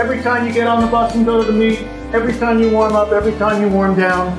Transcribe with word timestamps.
Every 0.00 0.22
time 0.22 0.46
you 0.46 0.52
get 0.54 0.66
on 0.66 0.80
the 0.80 0.86
bus 0.86 1.14
and 1.14 1.26
go 1.26 1.44
to 1.44 1.52
the 1.52 1.52
meet, 1.52 1.80
every 2.14 2.32
time 2.32 2.58
you 2.58 2.70
warm 2.70 2.94
up, 2.96 3.12
every 3.12 3.32
time 3.32 3.60
you 3.60 3.68
warm 3.68 3.94
down, 3.94 4.32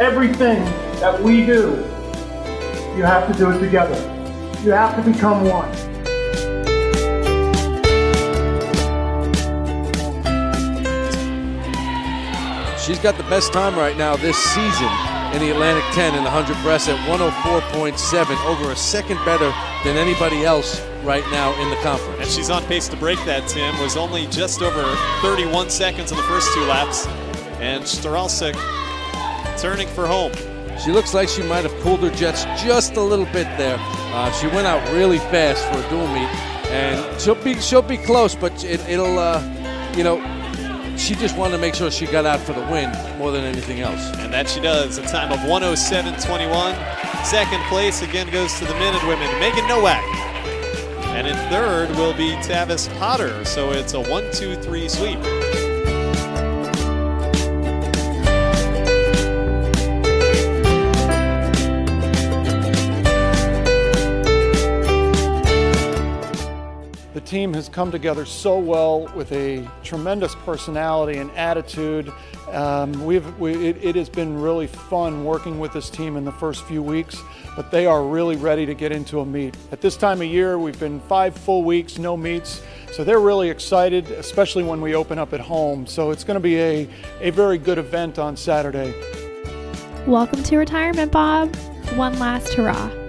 everything 0.00 0.64
that 0.98 1.22
we 1.22 1.44
do, 1.44 1.72
you 2.96 3.02
have 3.02 3.30
to 3.30 3.38
do 3.38 3.50
it 3.50 3.58
together. 3.58 3.96
You 4.62 4.70
have 4.70 4.96
to 4.96 5.12
become 5.12 5.44
one. 5.44 5.70
She's 12.78 12.98
got 12.98 13.18
the 13.18 13.26
best 13.28 13.52
time 13.52 13.76
right 13.76 13.98
now 13.98 14.16
this 14.16 14.38
season 14.38 14.88
in 15.34 15.40
the 15.40 15.50
Atlantic 15.50 15.84
10 15.92 16.14
in 16.14 16.24
the 16.24 16.30
100 16.30 16.62
breast 16.62 16.88
at 16.88 16.96
104.7, 17.06 18.46
over 18.46 18.72
a 18.72 18.76
second 18.76 19.22
better 19.26 19.52
than 19.84 19.98
anybody 19.98 20.46
else 20.46 20.80
right 21.04 21.24
now 21.30 21.52
in 21.62 21.70
the 21.70 21.76
conference. 21.76 22.20
And 22.20 22.28
she's 22.30 22.50
on 22.50 22.64
pace 22.64 22.88
to 22.88 22.96
break 22.96 23.18
that, 23.24 23.46
Tim. 23.48 23.78
Was 23.80 23.96
only 23.96 24.26
just 24.28 24.62
over 24.62 24.82
31 25.20 25.70
seconds 25.70 26.10
in 26.10 26.16
the 26.16 26.22
first 26.24 26.52
two 26.54 26.64
laps. 26.64 27.06
And 27.60 27.84
Staralsik 27.84 28.54
turning 29.58 29.88
for 29.88 30.06
home. 30.06 30.32
She 30.78 30.90
looks 30.90 31.14
like 31.14 31.28
she 31.28 31.42
might 31.42 31.64
have 31.64 31.80
cooled 31.82 32.00
her 32.00 32.10
jets 32.10 32.44
just 32.62 32.96
a 32.96 33.00
little 33.00 33.26
bit 33.26 33.46
there. 33.56 33.76
Uh, 33.80 34.30
she 34.32 34.48
went 34.48 34.66
out 34.66 34.82
really 34.92 35.18
fast 35.18 35.64
for 35.66 35.78
a 35.78 35.90
dual 35.90 36.08
meet, 36.08 36.28
and 36.70 37.20
she'll 37.20 37.36
be 37.36 37.54
she'll 37.60 37.82
be 37.82 37.96
close, 37.96 38.34
but 38.34 38.64
it, 38.64 38.80
will 38.88 39.18
uh, 39.18 39.40
you 39.96 40.02
know 40.02 40.18
she 40.96 41.14
just 41.14 41.36
wanted 41.36 41.52
to 41.52 41.58
make 41.58 41.74
sure 41.74 41.90
she 41.90 42.06
got 42.06 42.26
out 42.26 42.40
for 42.40 42.52
the 42.52 42.60
win 42.62 42.90
more 43.18 43.30
than 43.30 43.44
anything 43.44 43.80
else. 43.80 44.10
And 44.18 44.32
that 44.32 44.48
she 44.48 44.60
does. 44.60 44.98
A 44.98 45.02
time 45.02 45.32
of 45.32 45.38
107.21. 45.40 47.24
Second 47.24 47.62
place 47.64 48.02
again 48.02 48.30
goes 48.30 48.58
to 48.58 48.64
the 48.64 48.74
Minutewomen. 48.74 49.40
Megan 49.40 49.66
Nowak. 49.66 50.02
And 51.14 51.28
in 51.28 51.36
third 51.48 51.90
will 51.90 52.12
be 52.12 52.32
Tavis 52.42 52.92
Potter. 52.98 53.44
So 53.44 53.70
it's 53.70 53.94
a 53.94 54.00
1 54.00 54.32
2 54.32 54.56
3 54.56 54.88
sweep. 54.88 55.20
The 67.14 67.20
team 67.20 67.54
has 67.54 67.68
come 67.68 67.92
together 67.92 68.24
so 68.24 68.58
well 68.58 69.06
with 69.14 69.30
a 69.30 69.64
tremendous 69.84 70.34
personality 70.34 71.20
and 71.20 71.30
attitude. 71.36 72.12
Um, 72.50 73.04
we've, 73.06 73.38
we, 73.38 73.68
it, 73.68 73.76
it 73.80 73.94
has 73.94 74.08
been 74.08 74.40
really 74.40 74.66
fun 74.66 75.24
working 75.24 75.60
with 75.60 75.72
this 75.72 75.90
team 75.90 76.16
in 76.16 76.24
the 76.24 76.32
first 76.32 76.64
few 76.64 76.82
weeks, 76.82 77.22
but 77.56 77.70
they 77.70 77.86
are 77.86 78.04
really 78.04 78.36
ready 78.36 78.66
to 78.66 78.74
get 78.74 78.92
into 78.92 79.20
a 79.20 79.26
meet. 79.26 79.56
At 79.72 79.80
this 79.80 79.96
time 79.96 80.20
of 80.20 80.26
year, 80.26 80.58
we've 80.58 80.78
been 80.78 81.00
five 81.00 81.36
full 81.36 81.62
weeks, 81.62 81.98
no 81.98 82.16
meets, 82.16 82.62
so 82.92 83.04
they're 83.04 83.20
really 83.20 83.50
excited, 83.50 84.10
especially 84.12 84.62
when 84.62 84.80
we 84.80 84.94
open 84.94 85.18
up 85.18 85.32
at 85.32 85.40
home. 85.40 85.86
So 85.86 86.10
it's 86.10 86.24
going 86.24 86.36
to 86.36 86.40
be 86.40 86.58
a, 86.58 86.88
a 87.20 87.30
very 87.30 87.58
good 87.58 87.78
event 87.78 88.18
on 88.18 88.36
Saturday. 88.36 88.94
Welcome 90.06 90.42
to 90.44 90.56
retirement, 90.56 91.10
Bob. 91.10 91.54
One 91.96 92.18
last 92.18 92.54
hurrah. 92.54 93.03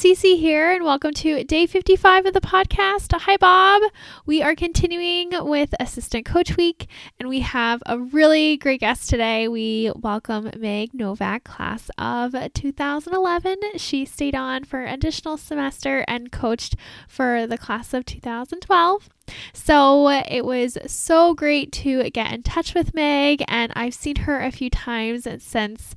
Cece 0.00 0.38
here, 0.38 0.70
and 0.70 0.82
welcome 0.82 1.12
to 1.12 1.44
day 1.44 1.66
55 1.66 2.24
of 2.24 2.32
the 2.32 2.40
podcast. 2.40 3.12
Hi, 3.12 3.36
Bob. 3.36 3.82
We 4.24 4.40
are 4.40 4.54
continuing 4.54 5.28
with 5.46 5.74
Assistant 5.78 6.24
Coach 6.24 6.56
Week, 6.56 6.88
and 7.18 7.28
we 7.28 7.40
have 7.40 7.82
a 7.84 7.98
really 7.98 8.56
great 8.56 8.80
guest 8.80 9.10
today. 9.10 9.46
We 9.46 9.92
welcome 9.94 10.52
Meg 10.56 10.94
Nowak, 10.94 11.44
class 11.44 11.90
of 11.98 12.34
2011. 12.54 13.58
She 13.76 14.06
stayed 14.06 14.34
on 14.34 14.64
for 14.64 14.84
an 14.84 14.94
additional 14.94 15.36
semester 15.36 16.02
and 16.08 16.32
coached 16.32 16.76
for 17.06 17.46
the 17.46 17.58
class 17.58 17.92
of 17.92 18.06
2012. 18.06 19.06
So 19.52 20.08
it 20.08 20.44
was 20.44 20.78
so 20.86 21.34
great 21.34 21.72
to 21.72 22.08
get 22.10 22.32
in 22.32 22.42
touch 22.42 22.74
with 22.74 22.94
Meg, 22.94 23.44
and 23.48 23.72
I've 23.76 23.94
seen 23.94 24.16
her 24.16 24.40
a 24.40 24.50
few 24.50 24.70
times 24.70 25.26
since 25.42 25.94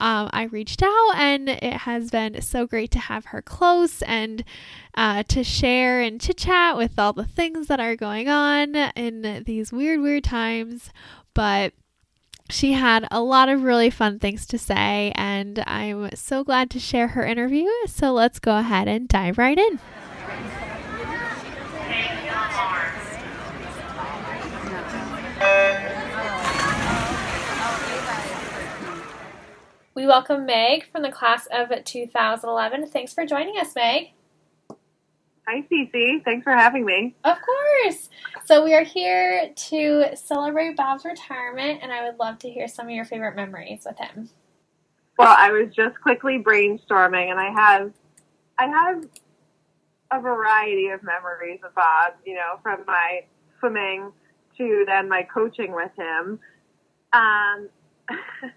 um, 0.00 0.28
I 0.32 0.44
reached 0.44 0.82
out, 0.82 1.12
and 1.14 1.48
it 1.48 1.72
has 1.72 2.10
been 2.10 2.40
so 2.42 2.66
great 2.66 2.90
to 2.92 2.98
have 2.98 3.26
her 3.26 3.40
close 3.42 4.02
and 4.02 4.44
uh, 4.96 5.22
to 5.24 5.44
share 5.44 6.00
and 6.00 6.20
chit 6.20 6.38
chat 6.38 6.76
with 6.76 6.98
all 6.98 7.12
the 7.12 7.24
things 7.24 7.68
that 7.68 7.80
are 7.80 7.96
going 7.96 8.28
on 8.28 8.74
in 8.74 9.44
these 9.46 9.72
weird, 9.72 10.00
weird 10.00 10.24
times. 10.24 10.90
But 11.32 11.72
she 12.50 12.72
had 12.72 13.08
a 13.10 13.22
lot 13.22 13.48
of 13.48 13.62
really 13.62 13.90
fun 13.90 14.18
things 14.18 14.46
to 14.46 14.58
say, 14.58 15.12
and 15.14 15.62
I'm 15.66 16.10
so 16.14 16.44
glad 16.44 16.70
to 16.70 16.78
share 16.78 17.08
her 17.08 17.24
interview. 17.24 17.68
So 17.86 18.12
let's 18.12 18.38
go 18.38 18.58
ahead 18.58 18.88
and 18.88 19.08
dive 19.08 19.38
right 19.38 19.58
in. 19.58 19.80
We 29.94 30.08
welcome 30.08 30.44
Meg 30.44 30.90
from 30.90 31.02
the 31.02 31.12
class 31.12 31.46
of 31.52 31.70
2011. 31.84 32.88
Thanks 32.88 33.14
for 33.14 33.24
joining 33.24 33.60
us, 33.60 33.76
Meg. 33.76 34.10
Hi, 35.46 35.62
Cece. 35.70 36.24
Thanks 36.24 36.42
for 36.42 36.52
having 36.52 36.84
me. 36.84 37.14
Of 37.22 37.36
course. 37.40 38.08
So, 38.44 38.64
we 38.64 38.74
are 38.74 38.82
here 38.82 39.52
to 39.54 40.06
celebrate 40.16 40.76
Bob's 40.76 41.04
retirement, 41.04 41.78
and 41.80 41.92
I 41.92 42.04
would 42.04 42.18
love 42.18 42.40
to 42.40 42.50
hear 42.50 42.66
some 42.66 42.86
of 42.86 42.92
your 42.92 43.04
favorite 43.04 43.36
memories 43.36 43.84
with 43.86 43.96
him. 43.96 44.30
Well, 45.16 45.32
I 45.38 45.52
was 45.52 45.72
just 45.72 46.00
quickly 46.00 46.42
brainstorming, 46.42 47.30
and 47.30 47.38
I 47.38 47.52
have, 47.52 47.92
I 48.58 48.66
have 48.66 49.04
a 50.10 50.20
variety 50.20 50.88
of 50.88 51.04
memories 51.04 51.60
of 51.64 51.72
Bob. 51.76 52.14
You 52.26 52.34
know, 52.34 52.58
from 52.64 52.84
my 52.84 53.20
swimming 53.60 54.10
to 54.58 54.84
then 54.88 55.08
my 55.08 55.22
coaching 55.22 55.72
with 55.72 55.92
him. 55.96 56.40
Um, 57.12 57.68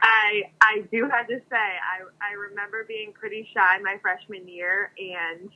I 0.00 0.42
I 0.60 0.82
do 0.92 1.08
have 1.10 1.26
to 1.28 1.38
say 1.50 1.56
I 1.56 2.02
I 2.20 2.34
remember 2.34 2.84
being 2.86 3.12
pretty 3.12 3.48
shy 3.54 3.78
my 3.82 3.96
freshman 4.00 4.48
year 4.48 4.92
and 4.98 5.50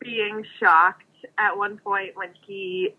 being 0.00 0.44
shocked 0.58 1.04
at 1.38 1.56
one 1.56 1.78
point 1.78 2.16
when 2.16 2.30
he 2.46 2.94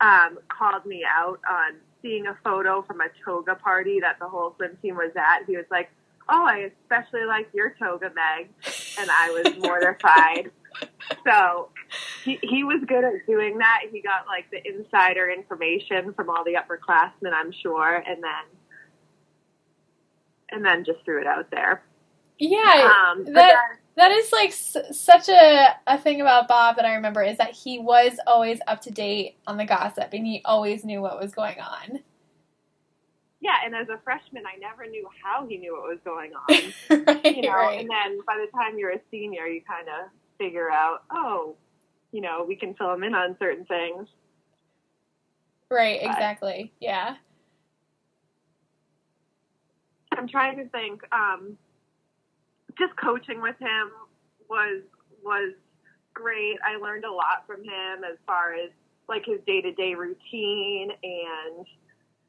um, 0.00 0.38
called 0.48 0.84
me 0.84 1.04
out 1.08 1.40
on 1.48 1.76
seeing 2.02 2.26
a 2.26 2.36
photo 2.44 2.82
from 2.82 3.00
a 3.00 3.08
toga 3.24 3.54
party 3.54 4.00
that 4.00 4.18
the 4.18 4.28
whole 4.28 4.54
swim 4.56 4.76
team 4.82 4.96
was 4.96 5.12
at. 5.16 5.46
He 5.46 5.56
was 5.56 5.66
like, 5.70 5.90
"Oh, 6.28 6.44
I 6.44 6.70
especially 6.82 7.24
like 7.24 7.48
your 7.52 7.74
toga, 7.78 8.10
Meg," 8.14 8.48
and 8.98 9.10
I 9.10 9.30
was 9.30 9.56
mortified. 9.58 10.50
so 11.24 11.68
he 12.24 12.38
he 12.42 12.64
was 12.64 12.82
good 12.86 13.04
at 13.04 13.26
doing 13.26 13.58
that. 13.58 13.82
He 13.90 14.00
got 14.00 14.26
like 14.26 14.50
the 14.50 14.66
insider 14.66 15.30
information 15.30 16.12
from 16.14 16.28
all 16.28 16.44
the 16.44 16.54
upperclassmen, 16.54 17.32
I'm 17.32 17.52
sure, 17.52 18.02
and 18.06 18.22
then 18.22 18.44
and 20.52 20.64
then 20.64 20.84
just 20.84 21.04
threw 21.04 21.20
it 21.20 21.26
out 21.26 21.50
there. 21.50 21.82
Yeah, 22.38 22.92
um, 23.10 23.24
that 23.24 23.34
then, 23.34 23.56
that 23.96 24.10
is 24.12 24.32
like 24.32 24.50
s- 24.50 24.76
such 24.92 25.28
a 25.28 25.74
a 25.86 25.98
thing 25.98 26.20
about 26.20 26.48
Bob 26.48 26.76
that 26.76 26.84
I 26.84 26.94
remember 26.94 27.22
is 27.22 27.38
that 27.38 27.52
he 27.52 27.78
was 27.78 28.18
always 28.26 28.60
up 28.66 28.80
to 28.82 28.90
date 28.90 29.36
on 29.46 29.56
the 29.56 29.64
gossip 29.64 30.08
and 30.12 30.26
he 30.26 30.42
always 30.44 30.84
knew 30.84 31.00
what 31.00 31.20
was 31.20 31.32
going 31.32 31.60
on. 31.60 32.00
Yeah, 33.40 33.56
and 33.64 33.74
as 33.74 33.88
a 33.88 33.98
freshman, 34.04 34.44
I 34.46 34.56
never 34.58 34.88
knew 34.88 35.08
how 35.22 35.46
he 35.46 35.56
knew 35.56 35.72
what 35.72 35.88
was 35.88 35.98
going 36.04 36.32
on. 36.48 37.04
right, 37.06 37.36
you 37.36 37.42
know, 37.42 37.54
right. 37.54 37.80
and 37.80 37.90
then 37.90 38.20
by 38.26 38.36
the 38.38 38.50
time 38.56 38.78
you're 38.78 38.92
a 38.92 39.00
senior, 39.10 39.46
you 39.46 39.62
kind 39.62 39.88
of 39.88 40.10
figure 40.38 40.70
out, 40.70 41.02
oh, 41.10 41.56
you 42.12 42.20
know, 42.20 42.44
we 42.46 42.54
can 42.54 42.74
fill 42.74 42.92
him 42.92 43.02
in 43.02 43.14
on 43.14 43.36
certain 43.38 43.64
things. 43.64 44.08
Right. 45.70 46.00
But, 46.02 46.10
exactly. 46.10 46.72
Yeah. 46.80 47.16
I'm 50.22 50.28
trying 50.28 50.56
to 50.58 50.68
think. 50.68 51.02
Um, 51.12 51.58
just 52.78 52.96
coaching 52.96 53.42
with 53.42 53.58
him 53.58 53.90
was 54.48 54.82
was 55.24 55.52
great. 56.14 56.58
I 56.64 56.76
learned 56.76 57.04
a 57.04 57.10
lot 57.10 57.44
from 57.44 57.64
him 57.64 58.04
as 58.08 58.18
far 58.24 58.54
as 58.54 58.70
like 59.08 59.24
his 59.26 59.40
day 59.48 59.60
to 59.60 59.72
day 59.72 59.94
routine 59.94 60.90
and 61.02 61.66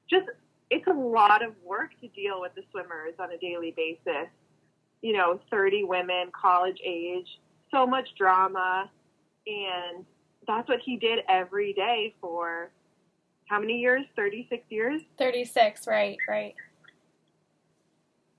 just 0.09 0.25
it's 0.71 0.87
a 0.87 0.93
lot 0.93 1.45
of 1.45 1.53
work 1.63 1.91
to 2.01 2.07
deal 2.09 2.41
with 2.41 2.55
the 2.55 2.63
swimmers 2.71 3.13
on 3.19 3.31
a 3.31 3.37
daily 3.37 3.75
basis. 3.77 4.27
You 5.01 5.13
know, 5.13 5.39
30 5.51 5.83
women, 5.83 6.31
college 6.39 6.79
age, 6.83 7.27
so 7.69 7.85
much 7.85 8.07
drama. 8.17 8.89
And 9.45 10.03
that's 10.47 10.67
what 10.67 10.79
he 10.83 10.97
did 10.97 11.19
every 11.29 11.73
day 11.73 12.15
for 12.19 12.71
how 13.49 13.59
many 13.59 13.73
years? 13.73 14.03
36 14.15 14.63
years? 14.69 15.01
36, 15.19 15.85
right, 15.85 16.17
right. 16.27 16.55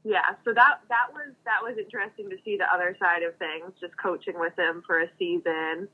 Yeah, 0.05 0.37
so 0.45 0.53
that 0.53 0.81
that 0.89 1.13
was 1.13 1.33
that 1.45 1.63
was 1.63 1.79
interesting 1.79 2.29
to 2.31 2.37
see 2.45 2.57
the 2.57 2.73
other 2.73 2.97
side 3.01 3.23
of 3.23 3.37
things, 3.37 3.73
just 3.81 3.97
coaching 3.97 4.39
with 4.39 4.57
him 4.59 4.83
for 4.87 5.01
a 5.01 5.09
season, 5.19 5.89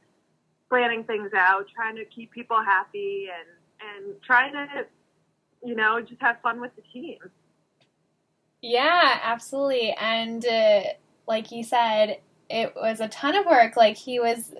planning 0.68 1.04
things 1.04 1.30
out, 1.32 1.66
trying 1.74 1.96
to 1.96 2.04
keep 2.04 2.32
people 2.32 2.60
happy 2.60 3.28
and 3.30 3.48
and 3.80 4.14
trying 4.22 4.52
to 4.52 4.84
you 5.62 5.74
know, 5.74 6.00
just 6.00 6.20
have 6.20 6.40
fun 6.42 6.60
with 6.60 6.72
the 6.76 6.82
team. 6.92 7.18
Yeah, 8.62 9.20
absolutely. 9.22 9.94
And 10.00 10.44
uh, 10.44 10.82
like 11.26 11.50
you 11.50 11.64
said, 11.64 12.18
it 12.48 12.74
was 12.74 13.00
a 13.00 13.08
ton 13.08 13.36
of 13.36 13.46
work. 13.46 13.76
Like 13.76 13.96
he 13.96 14.20
was 14.20 14.54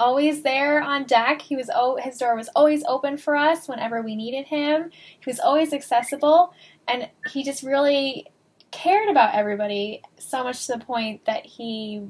always 0.00 0.42
there 0.42 0.80
on 0.80 1.04
deck. 1.04 1.42
He 1.42 1.56
was 1.56 1.70
oh, 1.74 1.96
his 1.96 2.18
door 2.18 2.36
was 2.36 2.48
always 2.54 2.82
open 2.86 3.16
for 3.16 3.36
us 3.36 3.68
whenever 3.68 4.02
we 4.02 4.16
needed 4.16 4.46
him. 4.46 4.90
He 4.92 5.30
was 5.30 5.40
always 5.40 5.72
accessible, 5.72 6.52
and 6.86 7.08
he 7.32 7.44
just 7.44 7.62
really 7.62 8.26
cared 8.70 9.08
about 9.08 9.34
everybody 9.34 10.02
so 10.18 10.44
much 10.44 10.66
to 10.66 10.72
the 10.72 10.84
point 10.84 11.24
that 11.24 11.46
he 11.46 12.08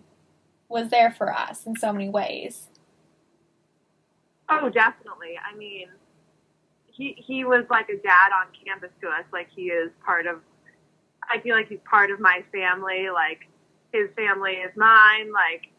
was 0.68 0.90
there 0.90 1.10
for 1.10 1.32
us 1.32 1.66
in 1.66 1.76
so 1.76 1.92
many 1.92 2.08
ways. 2.08 2.68
Oh, 4.48 4.68
definitely. 4.68 5.38
I 5.38 5.56
mean, 5.56 5.88
he 6.86 7.14
he 7.18 7.44
was 7.44 7.64
like 7.70 7.88
a 7.88 7.96
dad 7.96 8.30
on 8.32 8.46
campus 8.64 8.90
to 9.00 9.08
us. 9.08 9.24
Like 9.32 9.48
he 9.54 9.64
is 9.64 9.90
part 10.04 10.26
of. 10.26 10.40
I 11.30 11.40
feel 11.40 11.54
like 11.54 11.68
he's 11.68 11.80
part 11.88 12.10
of 12.10 12.20
my 12.20 12.42
family. 12.52 13.08
Like 13.12 13.46
his 13.92 14.08
family 14.16 14.52
is 14.52 14.74
mine. 14.76 15.32
Like, 15.32 15.70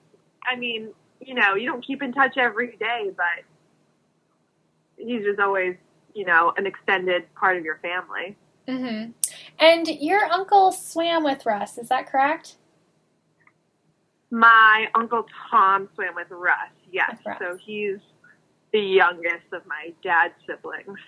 I 0.49 0.55
mean, 0.55 0.89
you 1.19 1.33
know, 1.33 1.55
you 1.55 1.69
don't 1.69 1.85
keep 1.85 2.01
in 2.01 2.13
touch 2.13 2.37
every 2.37 2.77
day, 2.77 3.11
but 3.15 3.43
he's 4.97 5.23
just 5.23 5.39
always, 5.39 5.75
you 6.13 6.25
know, 6.25 6.53
an 6.57 6.65
extended 6.65 7.33
part 7.35 7.57
of 7.57 7.65
your 7.65 7.79
family. 7.81 8.35
Mm-hmm. 8.69 9.11
And 9.57 9.87
your 9.87 10.23
uncle 10.25 10.71
swam 10.71 11.23
with 11.23 11.45
Russ, 11.45 11.77
is 11.77 11.89
that 11.89 12.07
correct? 12.07 12.55
My 14.31 14.87
uncle 14.93 15.25
Tom 15.49 15.89
swam 15.95 16.13
with 16.15 16.27
Russ. 16.29 16.55
Yes. 16.91 17.17
With 17.17 17.25
Russ. 17.25 17.37
So 17.39 17.57
he's 17.57 17.97
the 18.71 18.79
youngest 18.79 19.51
of 19.53 19.65
my 19.65 19.93
dad's 20.03 20.35
siblings. 20.45 20.99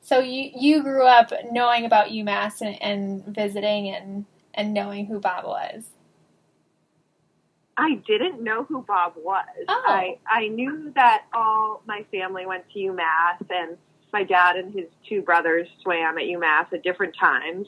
So 0.00 0.18
you 0.18 0.50
you 0.56 0.82
grew 0.82 1.06
up 1.06 1.30
knowing 1.52 1.84
about 1.84 2.08
UMass 2.08 2.60
and, 2.60 2.82
and 2.82 3.24
visiting 3.26 3.88
and 3.88 4.24
and 4.54 4.74
knowing 4.74 5.06
who 5.06 5.20
Bob 5.20 5.44
was. 5.44 5.84
I 7.76 7.94
didn't 8.06 8.42
know 8.42 8.64
who 8.64 8.82
Bob 8.82 9.14
was. 9.16 9.44
Oh. 9.68 9.84
I 9.86 10.18
I 10.26 10.48
knew 10.48 10.90
that 10.96 11.26
all 11.32 11.82
my 11.86 12.04
family 12.10 12.46
went 12.46 12.64
to 12.72 12.78
UMass 12.78 13.46
and 13.50 13.76
my 14.12 14.24
dad 14.24 14.56
and 14.56 14.72
his 14.72 14.86
two 15.08 15.22
brothers 15.22 15.68
swam 15.82 16.18
at 16.18 16.24
UMass 16.24 16.72
at 16.72 16.82
different 16.82 17.14
times. 17.18 17.66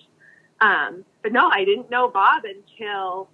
Um, 0.60 1.04
but 1.22 1.32
no, 1.32 1.48
I 1.48 1.64
didn't 1.64 1.90
know 1.90 2.08
Bob 2.08 2.44
until 2.44 3.28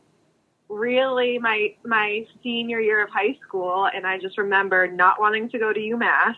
really 0.68 1.38
my 1.38 1.74
my 1.84 2.26
senior 2.42 2.80
year 2.80 3.02
of 3.02 3.10
high 3.10 3.36
school, 3.46 3.88
and 3.94 4.06
I 4.06 4.18
just 4.18 4.38
remember 4.38 4.86
not 4.86 5.20
wanting 5.20 5.48
to 5.50 5.58
go 5.58 5.72
to 5.72 5.80
UMass. 5.80 6.36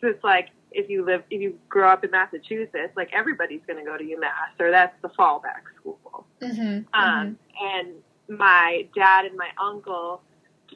So 0.00 0.08
it's 0.08 0.24
like 0.24 0.50
if 0.72 0.90
you 0.90 1.04
live 1.04 1.22
if 1.30 1.40
you 1.40 1.58
grow 1.68 1.88
up 1.88 2.04
in 2.04 2.10
Massachusetts, 2.10 2.92
like 2.96 3.10
everybody's 3.12 3.62
going 3.66 3.78
to 3.78 3.84
go 3.84 3.96
to 3.96 4.04
UMass, 4.04 4.60
or 4.60 4.70
that's 4.70 4.94
the 5.02 5.08
fallback 5.08 5.62
school. 5.80 6.26
Mm-hmm, 6.40 6.62
um, 6.62 6.84
mm-hmm. 6.94 7.78
And 7.78 8.38
my 8.38 8.86
dad 8.94 9.24
and 9.24 9.36
my 9.36 9.48
uncle 9.62 10.22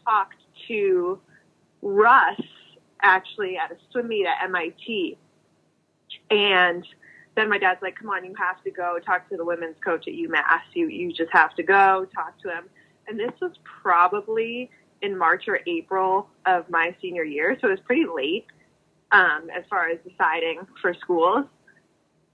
talked 0.05 0.37
to 0.69 1.21
Russ 1.83 2.41
actually 3.03 3.57
at 3.57 3.71
a 3.71 3.77
swim 3.91 4.09
meet 4.09 4.27
at 4.27 4.43
MIT, 4.45 5.19
and 6.31 6.87
then 7.37 7.49
my 7.49 7.59
dad's 7.59 7.83
like, 7.83 7.97
"Come 7.97 8.11
on, 8.11 8.25
you 8.25 8.35
have 8.37 8.63
to 8.65 8.71
go 8.71 8.99
talk 8.99 9.29
to 9.31 9.37
the 9.37 9.45
women's 9.45 9.77
coach 9.85 10.07
at 10.09 10.15
UMass. 10.15 10.63
You 10.75 10.89
you 10.89 11.13
just 11.13 11.33
have 11.33 11.55
to 11.57 11.63
go 11.63 12.07
talk 12.15 12.39
to 12.43 12.51
him." 12.51 12.65
And 13.07 13.19
this 13.19 13.33
was 13.41 13.53
probably 13.83 14.71
in 15.03 15.17
March 15.17 15.49
or 15.49 15.61
April 15.67 16.29
of 16.47 16.69
my 16.71 16.95
senior 17.01 17.25
year, 17.25 17.57
so 17.61 17.69
it 17.69 17.71
was 17.71 17.81
pretty 17.81 18.05
late 18.05 18.47
um, 19.13 19.49
as 19.55 19.65
far 19.69 19.89
as 19.89 19.99
deciding 20.09 20.67
for 20.81 20.95
schools. 20.95 21.47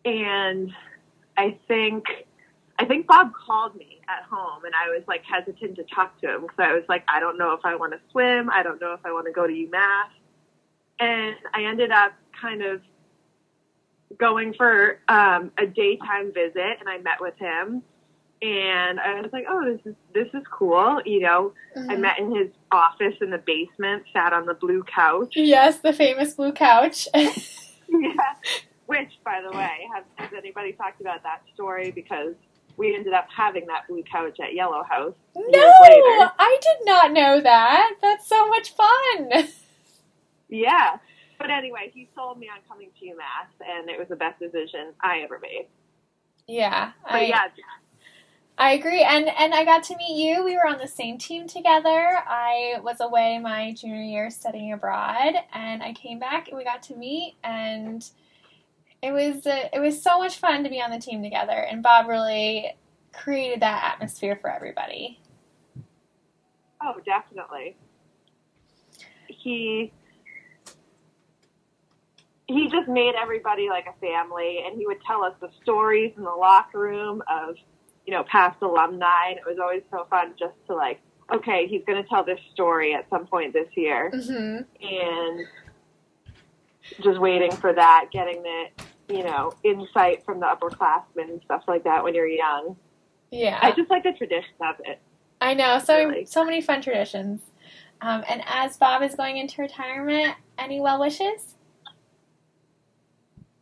And 0.05 0.73
I 1.37 1.59
think 1.69 2.05
I 2.79 2.85
think 2.85 3.07
Bob 3.07 3.33
called 3.35 3.75
me 3.75 4.01
at 4.09 4.25
home, 4.25 4.65
and 4.65 4.75
I 4.75 4.91
was 4.91 5.03
like 5.09 5.23
hesitant 5.25 5.77
to 5.77 5.85
talk 5.85 6.21
to 6.21 6.35
him 6.35 6.43
because 6.43 6.59
I 6.59 6.73
was 6.73 6.85
like, 6.89 7.05
I 7.09 7.21
don't 7.21 7.39
know 7.39 7.53
if 7.53 7.61
I 7.65 7.75
want 7.75 7.93
to 7.93 8.01
swim. 8.11 8.51
I 8.51 8.63
don't 8.63 8.81
know 8.81 8.93
if 8.93 9.01
I 9.05 9.13
want 9.13 9.27
to 9.27 9.33
go 9.33 9.47
to 9.47 9.53
UMass. 9.53 10.11
And 10.99 11.37
I 11.55 11.65
ended 11.65 11.91
up 11.91 12.13
kind 12.41 12.63
of 12.63 12.81
going 14.19 14.55
for 14.55 14.99
um, 15.09 15.51
a 15.59 15.67
daytime 15.67 16.33
visit, 16.33 16.79
and 16.81 16.89
I 16.89 16.99
met 16.99 17.21
with 17.21 17.37
him 17.39 17.83
and 18.43 19.01
I 19.01 19.21
was 19.21 19.33
like, 19.33 19.47
"Oh, 19.49 19.65
this 19.65 19.81
is 19.87 19.95
this 20.15 20.29
is 20.35 20.47
cool." 20.51 21.01
You 21.05 21.21
know, 21.21 21.53
mm-hmm. 21.77 21.91
I 21.91 21.97
met 21.97 22.19
in 22.19 22.35
his 22.35 22.49
office 22.71 23.15
in 23.21 23.31
the 23.31 23.39
basement, 23.39 24.05
sat 24.13 24.33
on 24.33 24.47
the 24.47 24.55
blue 24.55 24.83
couch. 24.83 25.33
Yes, 25.37 25.79
the 25.79 25.93
famous 25.93 26.35
blue 26.35 26.53
couch. 26.53 27.09
yeah. 27.15 27.31
Which, 28.87 29.19
by 29.25 29.43
the 29.43 29.51
way, 29.57 29.89
has, 29.93 30.05
has 30.15 30.31
anybody 30.37 30.73
talked 30.73 31.01
about 31.01 31.25
that 31.25 31.43
story? 31.55 31.91
Because 31.91 32.35
we 32.77 32.95
ended 32.95 33.15
up 33.15 33.27
having 33.37 33.67
that 33.67 33.89
blue 33.89 34.05
couch 34.05 34.39
at 34.41 34.55
Yellow 34.55 34.85
House. 34.85 35.15
No, 35.35 35.73
I 36.39 36.59
did 36.63 36.87
not 36.87 37.11
know 37.11 37.41
that. 37.41 37.95
That's 38.01 38.29
so 38.29 38.49
much 38.49 38.75
fun. 38.75 39.49
Yeah. 40.49 40.99
But 41.39 41.51
anyway, 41.51 41.91
he 41.95 42.09
sold 42.15 42.39
me 42.39 42.49
on 42.49 42.61
coming 42.69 42.91
to 42.99 43.07
UMass, 43.07 43.67
and 43.67 43.89
it 43.91 43.99
was 43.99 44.09
the 44.09 44.17
best 44.17 44.39
decision 44.39 44.93
I 45.01 45.21
ever 45.21 45.39
made. 45.39 45.67
Yeah. 46.47 46.93
But 47.05 47.13
I, 47.13 47.23
yeah, 47.25 47.49
I 48.59 48.73
agree, 48.73 49.03
and 49.03 49.29
and 49.29 49.55
I 49.55 49.65
got 49.65 49.83
to 49.85 49.97
meet 49.97 50.17
you. 50.17 50.43
We 50.43 50.57
were 50.57 50.67
on 50.67 50.79
the 50.79 50.89
same 50.89 51.19
team 51.19 51.47
together. 51.47 52.23
I 52.27 52.77
was 52.83 53.01
away 53.01 53.39
my 53.39 53.75
junior 53.75 54.03
year 54.03 54.31
studying 54.31 54.73
abroad, 54.73 55.35
and 55.53 55.83
I 55.83 55.93
came 55.93 56.19
back 56.19 56.49
and 56.49 56.57
we 56.57 56.65
got 56.65 56.83
to 56.85 56.97
meet, 56.97 57.37
and 57.45 58.09
it 59.03 59.13
was 59.13 59.47
uh, 59.47 59.69
it 59.75 59.81
was 59.81 60.03
so 60.03 60.19
much 60.19 60.39
fun 60.39 60.65
to 60.65 60.71
be 60.71 60.81
on 60.81 60.91
the 60.91 60.99
team 60.99 61.23
together. 61.23 61.53
And 61.53 61.83
Bob 61.83 62.09
really 62.09 62.75
created 63.13 63.61
that 63.61 63.93
atmosphere 63.93 64.37
for 64.37 64.51
everybody. 64.51 65.21
Oh, 66.83 66.95
definitely. 67.05 67.77
He 69.29 69.93
he 72.47 72.69
just 72.69 72.89
made 72.89 73.15
everybody 73.21 73.69
like 73.69 73.87
a 73.87 73.99
family, 74.01 74.63
and 74.65 74.77
he 74.79 74.87
would 74.87 75.03
tell 75.07 75.25
us 75.25 75.35
the 75.41 75.51
stories 75.63 76.13
in 76.17 76.23
the 76.25 76.31
locker 76.31 76.79
room 76.79 77.23
of 77.29 77.57
you 78.07 78.13
know, 78.15 78.23
past 78.25 78.57
alumni, 78.63 79.31
and 79.31 79.39
it 79.39 79.45
was 79.45 79.59
always 79.61 79.83
so 79.91 80.07
fun 80.09 80.33
just 80.39 80.55
to 80.69 80.75
like, 80.75 81.01
okay, 81.33 81.67
he's 81.67 81.83
going 81.87 82.01
to 82.01 82.09
tell 82.09 82.25
this 82.25 82.39
story 82.55 82.95
at 82.95 83.09
some 83.11 83.27
point 83.27 83.53
this 83.53 83.69
year, 83.77 84.13
mm-hmm. 84.15 84.63
and 84.87 85.47
just 87.03 87.21
waiting 87.21 87.51
for 87.51 87.73
that, 87.73 88.07
getting 88.13 88.43
the, 88.45 88.67
you 89.09 89.25
know, 89.25 89.53
insight 89.65 90.25
from 90.25 90.39
the 90.39 90.47
upperclassmen 90.47 91.29
and 91.29 91.41
stuff 91.45 91.65
like 91.67 91.83
that 91.83 92.05
when 92.05 92.15
you're 92.15 92.29
young. 92.29 92.77
Yeah, 93.33 93.59
I 93.61 93.73
just 93.73 93.91
like 93.91 94.05
the 94.05 94.13
tradition 94.13 94.55
of 94.61 94.77
it. 94.85 95.01
I 95.41 95.53
know 95.53 95.81
so 95.81 96.09
really. 96.09 96.25
so 96.27 96.45
many 96.45 96.61
fun 96.61 96.81
traditions. 96.81 97.43
Um, 98.01 98.23
and 98.29 98.43
as 98.47 98.77
Bob 98.77 99.03
is 99.03 99.17
going 99.17 99.37
into 99.37 99.61
retirement, 99.61 100.37
any 100.59 100.81
well 100.81 101.01
wishes? 101.01 101.56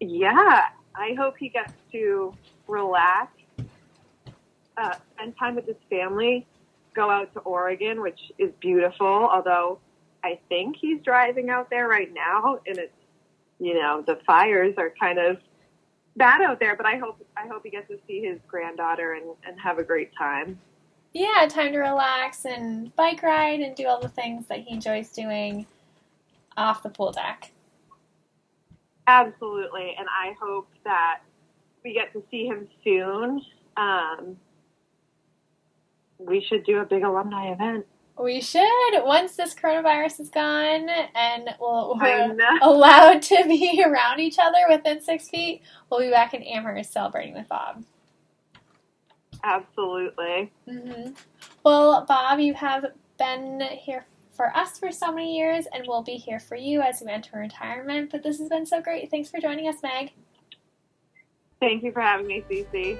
Yeah, 0.09 0.67
I 0.95 1.15
hope 1.19 1.37
he 1.39 1.49
gets 1.49 1.73
to 1.93 2.35
relax 2.67 3.33
uh, 4.77 4.95
spend 5.15 5.37
time 5.39 5.55
with 5.55 5.67
his 5.67 5.77
family, 5.91 6.47
go 6.95 7.11
out 7.11 7.33
to 7.35 7.41
Oregon, 7.41 8.01
which 8.01 8.21
is 8.39 8.51
beautiful. 8.61 9.07
Although 9.07 9.79
I 10.23 10.39
think 10.49 10.77
he's 10.77 11.01
driving 11.03 11.51
out 11.51 11.71
there 11.71 11.89
right 11.89 12.13
now, 12.13 12.61
and 12.67 12.79
it's 12.79 12.93
you 13.59 13.75
know 13.75 14.03
the 14.07 14.19
fires 14.27 14.75
are 14.79 14.93
kind 14.99 15.19
of 15.19 15.39
bad 16.17 16.43
out 16.43 16.61
there. 16.61 16.77
But 16.77 16.87
I 16.87 16.97
hope 16.97 17.25
I 17.37 17.47
hope 17.47 17.63
he 17.65 17.71
gets 17.71 17.89
to 17.89 17.99
see 18.07 18.23
his 18.23 18.39
granddaughter 18.49 19.15
and, 19.15 19.25
and 19.47 19.61
have 19.61 19.79
a 19.79 19.85
great 19.85 20.11
time. 20.17 20.59
Yeah, 21.13 21.47
time 21.49 21.73
to 21.73 21.79
relax 21.79 22.45
and 22.45 22.95
bike 22.97 23.23
ride 23.23 23.61
and 23.61 23.77
do 23.77 23.87
all 23.87 24.01
the 24.01 24.09
things 24.09 24.47
that 24.49 24.61
he 24.61 24.75
enjoys 24.75 25.11
doing 25.11 25.67
off 26.57 26.83
the 26.83 26.89
pool 26.89 27.13
deck. 27.13 27.53
Absolutely, 29.07 29.95
and 29.99 30.09
I 30.09 30.35
hope 30.41 30.69
that 30.85 31.21
we 31.85 31.93
get 31.93 32.13
to 32.15 32.23
see 32.31 32.47
him 32.47 32.67
soon. 32.83 33.43
Um, 33.77 34.37
we 36.19 36.41
should 36.49 36.65
do 36.65 36.79
a 36.79 36.85
big 36.85 37.03
alumni 37.03 37.53
event. 37.53 37.87
We 38.19 38.41
should 38.41 38.63
once 39.05 39.37
this 39.37 39.55
coronavirus 39.55 40.21
is 40.21 40.31
gone 40.31 40.89
and 40.89 41.51
we'll, 41.61 41.99
we're 42.01 42.37
allowed 42.63 43.23
to 43.23 43.45
be 43.49 43.83
around 43.87 44.21
each 44.21 44.39
other 44.39 44.61
within 44.69 45.03
six 45.03 45.29
feet. 45.29 45.63
We'll 45.91 46.01
be 46.01 46.11
back 46.11 46.33
in 46.33 46.43
Amherst 46.45 46.93
celebrating 46.93 47.35
with 47.35 47.49
Bob. 47.49 47.85
Absolutely. 49.43 50.53
hmm 50.69 51.11
Well, 51.65 52.07
Bob, 52.07 52.39
you 52.39 52.55
have 52.55 52.87
been 53.19 53.61
here 53.61 54.07
for 54.35 54.55
us 54.57 54.79
for 54.79 54.91
so 54.91 55.13
many 55.13 55.37
years, 55.37 55.67
and 55.73 55.85
we'll 55.87 56.03
be 56.03 56.17
here 56.17 56.41
for 56.41 56.57
you 56.57 56.81
as 56.81 57.01
you 57.01 57.09
enter 57.09 57.39
retirement. 57.39 58.11
But 58.11 58.23
this 58.23 58.39
has 58.39 58.49
been 58.49 58.67
so 58.67 58.81
great. 58.81 59.11
Thanks 59.11 59.31
for 59.31 59.41
joining 59.41 59.69
us, 59.69 59.77
Meg. 59.83 60.13
Thank 61.61 61.83
you 61.83 61.93
for 61.93 62.01
having 62.01 62.27
me, 62.27 62.45
Cece. 62.51 62.99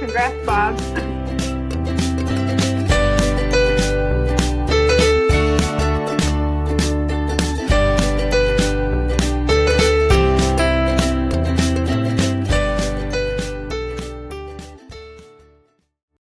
Congrats, 0.00 0.46
Bob. 0.46 1.16